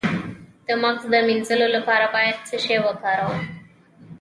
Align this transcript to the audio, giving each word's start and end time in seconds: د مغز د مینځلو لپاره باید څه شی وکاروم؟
د 0.65 0.67
مغز 0.81 1.03
د 1.13 1.15
مینځلو 1.27 1.67
لپاره 1.75 2.05
باید 2.15 2.37
څه 2.47 2.55
شی 2.65 2.77
وکاروم؟ 2.85 3.41